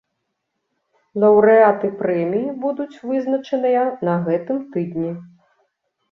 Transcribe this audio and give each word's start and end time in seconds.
Лаўрэаты 1.23 1.91
прэміі 1.99 2.53
будуць 2.63 3.01
вызначаныя 3.09 3.83
на 4.09 4.15
гэтым 4.29 4.57
тыдні. 4.77 5.13